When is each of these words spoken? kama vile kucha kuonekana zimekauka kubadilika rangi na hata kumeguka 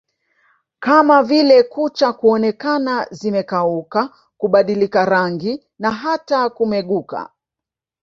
kama 0.79 1.23
vile 1.23 1.63
kucha 1.63 2.13
kuonekana 2.13 3.05
zimekauka 3.11 4.13
kubadilika 4.37 5.05
rangi 5.05 5.63
na 5.79 5.91
hata 5.91 6.49
kumeguka 6.49 7.31